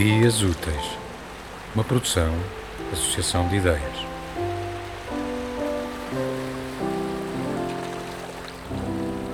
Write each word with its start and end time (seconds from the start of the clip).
Dias 0.00 0.42
Úteis, 0.42 0.96
uma 1.74 1.84
produção, 1.84 2.32
associação 2.90 3.46
de 3.48 3.56
ideias. 3.56 3.98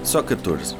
Só 0.03 0.25
14. 0.25 0.75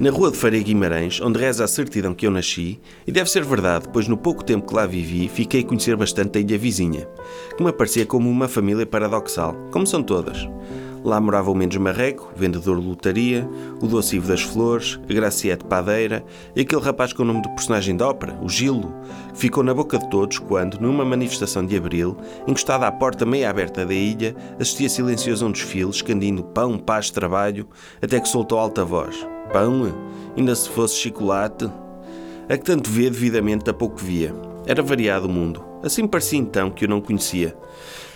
Na 0.00 0.10
rua 0.10 0.30
de 0.30 0.38
Faria 0.38 0.62
Guimarães, 0.62 1.20
onde 1.20 1.38
reza 1.38 1.62
a 1.62 1.68
certidão 1.68 2.14
que 2.14 2.26
eu 2.26 2.30
nasci, 2.30 2.80
e 3.06 3.12
deve 3.12 3.28
ser 3.28 3.44
verdade, 3.44 3.86
pois 3.92 4.08
no 4.08 4.16
pouco 4.16 4.42
tempo 4.42 4.66
que 4.66 4.74
lá 4.74 4.86
vivi, 4.86 5.28
fiquei 5.28 5.60
a 5.60 5.64
conhecer 5.66 5.94
bastante 5.94 6.38
a 6.38 6.40
ilha 6.40 6.56
vizinha, 6.56 7.06
que 7.54 7.62
me 7.62 7.70
parecia 7.70 8.06
como 8.06 8.30
uma 8.30 8.48
família 8.48 8.86
paradoxal, 8.86 9.54
como 9.70 9.86
são 9.86 10.02
todas. 10.02 10.48
Lá 11.04 11.20
morava 11.20 11.50
o 11.50 11.54
Mendes 11.54 11.78
Marreco, 11.78 12.30
vendedor 12.36 12.78
de 12.80 12.86
lotaria, 12.86 13.48
o 13.80 13.88
Doce 13.88 14.16
Ivo 14.16 14.28
das 14.28 14.42
Flores, 14.42 15.00
a 15.02 15.12
Graciete 15.12 15.64
Padeira 15.64 16.24
e 16.54 16.60
aquele 16.60 16.80
rapaz 16.80 17.12
com 17.12 17.24
o 17.24 17.26
nome 17.26 17.42
de 17.42 17.48
personagem 17.48 17.96
de 17.96 18.04
ópera, 18.04 18.38
o 18.40 18.48
Gilo, 18.48 18.94
que 19.32 19.40
ficou 19.40 19.64
na 19.64 19.74
boca 19.74 19.98
de 19.98 20.08
todos 20.10 20.38
quando, 20.38 20.80
numa 20.80 21.04
manifestação 21.04 21.66
de 21.66 21.76
abril, 21.76 22.16
encostado 22.46 22.84
à 22.84 22.92
porta 22.92 23.26
meia 23.26 23.50
aberta 23.50 23.84
da 23.84 23.92
ilha, 23.92 24.36
assistia 24.60 24.88
silencioso 24.88 25.44
a 25.44 25.48
um 25.48 25.52
desfile, 25.52 25.90
escandindo 25.90 26.44
pão, 26.44 26.78
paz, 26.78 27.10
trabalho, 27.10 27.66
até 28.00 28.20
que 28.20 28.28
soltou 28.28 28.60
alta 28.60 28.84
voz. 28.84 29.26
Pão? 29.52 29.92
Ainda 30.36 30.54
se 30.54 30.68
fosse 30.68 30.94
chocolate? 30.96 31.68
A 32.48 32.56
que 32.56 32.64
tanto 32.64 32.90
vê 32.90 33.10
devidamente 33.10 33.68
a 33.68 33.74
pouco 33.74 33.96
via. 33.96 34.34
Era 34.66 34.82
variado 34.82 35.26
o 35.26 35.30
mundo. 35.30 35.64
Assim 35.82 36.06
parecia 36.06 36.38
então 36.38 36.70
que 36.70 36.84
eu 36.84 36.88
não 36.88 37.00
conhecia 37.00 37.56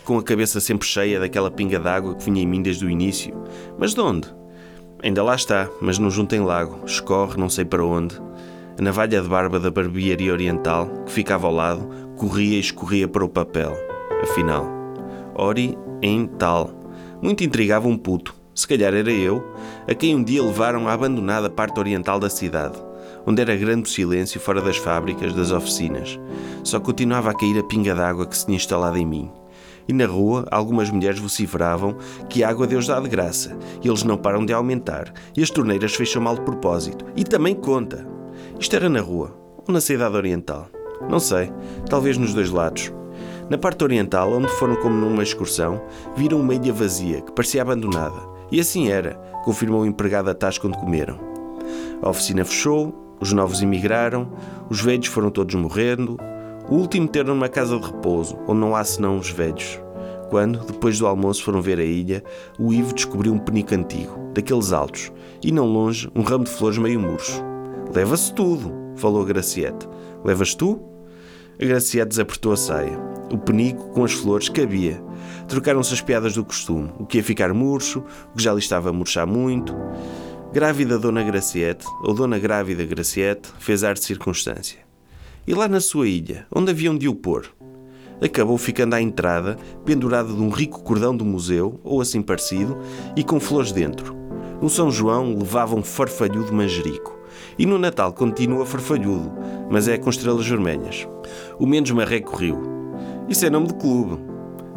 com 0.06 0.16
a 0.16 0.22
cabeça 0.22 0.60
sempre 0.60 0.86
cheia 0.86 1.18
daquela 1.18 1.50
pinga 1.50 1.80
d'água 1.80 2.14
que 2.14 2.24
vinha 2.24 2.40
em 2.40 2.46
mim 2.46 2.62
desde 2.62 2.86
o 2.86 2.90
início. 2.90 3.34
Mas 3.76 3.92
de 3.92 4.00
onde? 4.00 4.32
Ainda 5.02 5.22
lá 5.22 5.34
está, 5.34 5.68
mas 5.82 5.98
não 5.98 6.08
junto 6.10 6.34
em 6.34 6.40
lago, 6.40 6.78
escorre 6.86 7.36
não 7.36 7.48
sei 7.48 7.64
para 7.64 7.84
onde. 7.84 8.16
A 8.78 8.82
navalha 8.82 9.20
de 9.20 9.28
barba 9.28 9.58
da 9.58 9.70
barbearia 9.70 10.32
oriental, 10.32 10.88
que 11.04 11.12
ficava 11.12 11.48
ao 11.48 11.52
lado, 11.52 11.88
corria 12.16 12.56
e 12.56 12.60
escorria 12.60 13.08
para 13.08 13.24
o 13.24 13.28
papel. 13.28 13.76
Afinal, 14.22 14.64
ori 15.34 15.76
em 16.00 16.24
tal. 16.26 16.70
Muito 17.20 17.42
intrigava 17.42 17.88
um 17.88 17.98
puto, 17.98 18.32
se 18.54 18.68
calhar 18.68 18.94
era 18.94 19.10
eu, 19.10 19.44
a 19.88 19.94
quem 19.94 20.14
um 20.14 20.22
dia 20.22 20.42
levaram 20.42 20.86
à 20.86 20.92
abandonada 20.92 21.50
parte 21.50 21.80
oriental 21.80 22.20
da 22.20 22.30
cidade, 22.30 22.78
onde 23.26 23.42
era 23.42 23.56
grande 23.56 23.88
o 23.88 23.92
silêncio 23.92 24.40
fora 24.40 24.62
das 24.62 24.76
fábricas, 24.76 25.34
das 25.34 25.50
oficinas. 25.50 26.18
Só 26.62 26.78
continuava 26.78 27.30
a 27.30 27.34
cair 27.34 27.58
a 27.58 27.64
pinga 27.64 27.94
d'água 27.94 28.26
que 28.26 28.36
se 28.36 28.46
tinha 28.46 28.56
instalado 28.56 28.96
em 28.96 29.04
mim. 29.04 29.30
E 29.88 29.92
na 29.92 30.06
rua, 30.06 30.46
algumas 30.50 30.90
mulheres 30.90 31.18
vociferavam 31.18 31.96
que 32.28 32.42
a 32.42 32.48
água 32.48 32.66
Deus 32.66 32.86
dá 32.86 32.98
de 32.98 33.08
graça, 33.08 33.56
e 33.82 33.88
eles 33.88 34.02
não 34.02 34.16
param 34.16 34.44
de 34.44 34.52
aumentar, 34.52 35.12
e 35.36 35.42
as 35.42 35.50
torneiras 35.50 35.94
fecham 35.94 36.20
mal 36.20 36.34
de 36.34 36.40
propósito. 36.42 37.04
E 37.16 37.22
também 37.22 37.54
conta. 37.54 38.06
Isto 38.58 38.74
era 38.74 38.88
na 38.88 39.00
rua, 39.00 39.36
ou 39.66 39.72
na 39.72 39.80
cidade 39.80 40.16
oriental. 40.16 40.68
Não 41.08 41.20
sei, 41.20 41.52
talvez 41.88 42.18
nos 42.18 42.34
dois 42.34 42.50
lados. 42.50 42.92
Na 43.48 43.56
parte 43.56 43.84
oriental, 43.84 44.32
onde 44.32 44.48
foram 44.48 44.74
como 44.76 44.94
numa 44.94 45.22
excursão, 45.22 45.80
viram 46.16 46.40
uma 46.40 46.54
ilha 46.54 46.72
vazia, 46.72 47.20
que 47.20 47.30
parecia 47.30 47.62
abandonada. 47.62 48.16
E 48.50 48.58
assim 48.58 48.88
era, 48.88 49.14
confirmou 49.44 49.82
o 49.82 49.86
empregado 49.86 50.30
atrás 50.30 50.58
quando 50.58 50.76
comeram. 50.76 51.18
A 52.02 52.08
oficina 52.08 52.44
fechou, 52.44 53.05
os 53.20 53.32
novos 53.32 53.62
emigraram, 53.62 54.28
os 54.68 54.80
velhos 54.80 55.06
foram 55.06 55.30
todos 55.30 55.54
morrendo, 55.54 56.16
o 56.68 56.74
último 56.74 57.06
ter 57.06 57.24
numa 57.24 57.48
casa 57.48 57.78
de 57.78 57.86
repouso, 57.86 58.36
onde 58.46 58.60
não 58.60 58.74
há 58.74 58.84
senão 58.84 59.18
os 59.18 59.30
velhos. 59.30 59.80
Quando, 60.30 60.58
depois 60.66 60.98
do 60.98 61.06
almoço, 61.06 61.44
foram 61.44 61.62
ver 61.62 61.78
a 61.78 61.84
ilha, 61.84 62.22
o 62.58 62.72
Ivo 62.72 62.92
descobriu 62.92 63.32
um 63.32 63.38
penico 63.38 63.74
antigo, 63.74 64.30
daqueles 64.34 64.72
altos, 64.72 65.12
e 65.42 65.52
não 65.52 65.66
longe, 65.66 66.10
um 66.14 66.22
ramo 66.22 66.44
de 66.44 66.50
flores 66.50 66.78
meio 66.78 66.98
murcho. 66.98 67.42
Leva-se 67.94 68.34
tudo, 68.34 68.72
falou 68.96 69.22
a 69.22 69.24
Graciete. 69.24 69.88
Levas 70.24 70.54
tu? 70.54 70.80
A 71.60 71.64
Graciete 71.64 72.08
desapertou 72.08 72.52
a 72.52 72.56
saia. 72.56 72.98
O 73.32 73.38
penico 73.38 73.90
com 73.90 74.04
as 74.04 74.12
flores 74.12 74.48
cabia. 74.48 75.00
Trocaram-se 75.48 75.94
as 75.94 76.00
piadas 76.00 76.34
do 76.34 76.44
costume, 76.44 76.90
o 76.98 77.06
que 77.06 77.18
ia 77.18 77.24
ficar 77.24 77.54
murcho, 77.54 78.04
o 78.32 78.36
que 78.36 78.42
já 78.42 78.52
lhe 78.52 78.58
estava 78.58 78.90
a 78.90 78.92
murchar 78.92 79.26
muito. 79.26 79.74
Grávida 80.52 80.98
Dona 80.98 81.22
Graciete, 81.22 81.84
ou 82.02 82.14
Dona 82.14 82.38
Grávida 82.38 82.84
Graciete, 82.84 83.50
fez 83.58 83.84
ar 83.84 83.94
de 83.94 84.04
circunstância. 84.04 84.78
E 85.46 85.52
lá 85.52 85.68
na 85.68 85.80
sua 85.80 86.08
ilha, 86.08 86.46
onde 86.54 86.70
haviam 86.70 86.96
de 86.96 87.08
o 87.08 87.14
pôr? 87.14 87.46
Acabou 88.22 88.56
ficando 88.56 88.94
à 88.94 89.02
entrada, 89.02 89.58
pendurada 89.84 90.32
de 90.32 90.40
um 90.40 90.48
rico 90.48 90.82
cordão 90.82 91.14
do 91.14 91.24
museu, 91.24 91.78
ou 91.84 92.00
assim 92.00 92.22
parecido, 92.22 92.78
e 93.14 93.22
com 93.22 93.38
flores 93.38 93.72
dentro. 93.72 94.16
No 94.62 94.70
São 94.70 94.90
João 94.90 95.36
levava 95.36 95.74
um 95.74 95.82
farfalhudo 95.82 96.54
manjerico. 96.54 97.18
E 97.58 97.66
no 97.66 97.78
Natal 97.78 98.12
continua 98.14 98.64
farfalhudo, 98.64 99.30
mas 99.70 99.88
é 99.88 99.98
com 99.98 100.08
estrelas 100.08 100.46
vermelhas. 100.46 101.06
O 101.58 101.66
menos 101.66 101.90
marreco 101.90 102.34
riu. 102.34 102.62
Isso 103.28 103.44
é 103.44 103.50
nome 103.50 103.66
de 103.66 103.74
clube. 103.74 104.18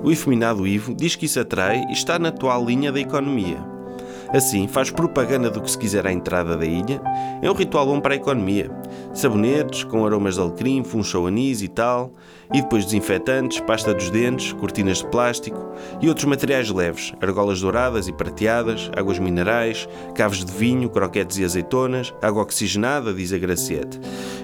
O 0.04 0.12
efeminado 0.12 0.68
Ivo 0.68 0.94
diz 0.94 1.16
que 1.16 1.26
isso 1.26 1.40
atrai 1.40 1.86
e 1.90 1.94
está 1.94 2.20
na 2.20 2.30
atual 2.30 2.66
linha 2.66 2.92
da 2.92 3.00
economia. 3.00 3.69
Assim, 4.34 4.68
faz 4.68 4.92
propaganda 4.92 5.50
do 5.50 5.60
que 5.62 5.72
se 5.72 5.78
quiser 5.78 6.06
à 6.06 6.12
entrada 6.12 6.56
da 6.56 6.66
ilha. 6.66 7.02
É 7.42 7.50
um 7.50 7.54
ritual 7.56 7.88
bom 7.88 8.00
para 8.00 8.14
a 8.14 8.18
economia. 8.18 8.70
Sabonetes 9.12 9.84
com 9.84 10.06
aromas 10.06 10.36
de 10.36 10.42
alecrim, 10.42 10.84
funchou 10.84 11.26
anis 11.26 11.64
e 11.64 11.68
tal. 11.68 12.14
E 12.54 12.62
depois 12.62 12.86
desinfetantes, 12.86 13.60
pasta 13.60 13.94
dos 13.94 14.10
dentes, 14.10 14.54
cortinas 14.54 15.00
de 15.00 15.08
plástico 15.08 15.72
e 16.02 16.08
outros 16.08 16.26
materiais 16.26 16.70
leves, 16.70 17.14
argolas 17.22 17.62
douradas 17.62 18.08
e 18.08 18.14
prateadas, 18.14 18.90
águas 18.96 19.20
minerais, 19.20 19.88
caves 20.16 20.44
de 20.44 20.52
vinho, 20.52 20.90
croquetes 20.90 21.38
e 21.38 21.44
azeitonas, 21.44 22.14
água 22.22 22.42
oxigenada, 22.42 23.14
diz 23.14 23.34
a 23.34 23.38
Graciete. 23.38 24.00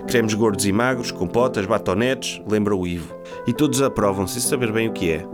Cremes 0.08 0.34
gordos 0.36 0.66
e 0.66 0.72
magros, 0.72 1.12
compotas, 1.12 1.66
batonetes, 1.66 2.42
lembra 2.48 2.76
o 2.76 2.86
Ivo. 2.86 3.16
E 3.48 3.54
todos 3.54 3.82
aprovam 3.82 4.26
sem 4.26 4.42
saber 4.42 4.72
bem 4.72 4.88
o 4.88 4.94
que 4.94 5.12
é. 5.12 5.26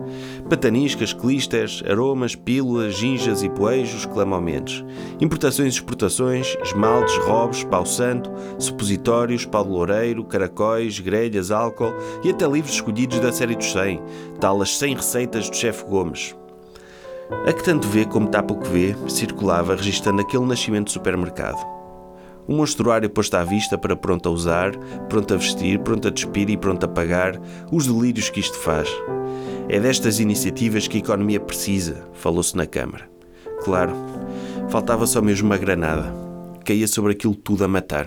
Pataniscas, 0.49 1.13
clísteres, 1.13 1.81
aromas, 1.89 2.35
pílulas, 2.35 2.95
ginjas 2.95 3.41
e 3.41 3.49
poejos, 3.49 4.05
clamaumentos. 4.05 4.83
Importações 5.19 5.73
e 5.73 5.77
exportações, 5.77 6.57
esmaltes, 6.63 7.15
robes, 7.25 7.63
pau 7.63 7.85
santo, 7.85 8.29
supositórios, 8.59 9.45
pau 9.45 9.63
de 9.63 9.69
loureiro, 9.69 10.25
caracóis, 10.25 10.99
grelhas, 10.99 11.51
álcool 11.51 11.93
e 12.23 12.29
até 12.29 12.45
livros 12.45 12.73
escolhidos 12.73 13.19
da 13.19 13.31
série 13.31 13.55
dos 13.55 13.71
100, 13.71 14.01
tal 14.39 14.61
as 14.61 14.77
100 14.77 14.95
receitas 14.95 15.49
do 15.49 15.55
chefe 15.55 15.85
Gomes. 15.85 16.35
A 17.47 17.53
que 17.53 17.63
tanto 17.63 17.87
vê 17.87 18.05
como 18.05 18.27
tapa 18.27 18.53
o 18.53 18.59
que 18.59 18.67
vê, 18.67 18.95
circulava 19.07 19.75
registando 19.75 20.21
aquele 20.21 20.45
nascimento 20.45 20.87
de 20.87 20.93
supermercado. 20.93 21.80
Um 22.47 22.57
monstruário 22.57 23.09
posto 23.09 23.35
à 23.35 23.43
vista 23.43 23.77
para 23.77 23.95
pronto 23.95 24.27
a 24.27 24.31
usar, 24.31 24.75
pronto 25.09 25.33
a 25.33 25.37
vestir, 25.37 25.79
pronto 25.79 26.07
a 26.07 26.11
despir 26.11 26.49
e 26.49 26.57
pronto 26.57 26.85
a 26.85 26.89
pagar 26.89 27.39
os 27.71 27.87
delírios 27.87 28.29
que 28.29 28.39
isto 28.39 28.57
faz. 28.57 28.89
É 29.69 29.79
destas 29.79 30.19
iniciativas 30.19 30.87
que 30.87 30.97
a 30.97 30.99
economia 30.99 31.39
precisa, 31.39 32.07
falou-se 32.13 32.57
na 32.57 32.65
Câmara. 32.65 33.09
Claro, 33.63 33.93
faltava 34.69 35.05
só 35.05 35.21
mesmo 35.21 35.47
uma 35.47 35.57
granada. 35.57 36.13
Caía 36.65 36.87
sobre 36.87 37.13
aquilo 37.13 37.35
tudo 37.35 37.63
a 37.63 37.67
matar. 37.67 38.05